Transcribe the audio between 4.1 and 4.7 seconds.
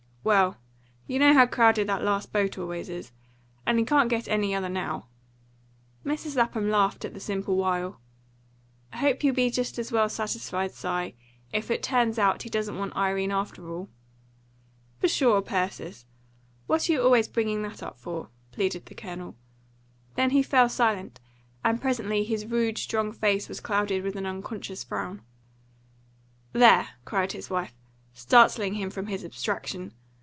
any other